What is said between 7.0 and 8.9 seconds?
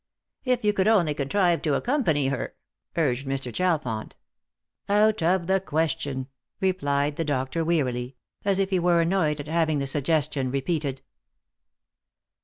the doctor wearily, as if he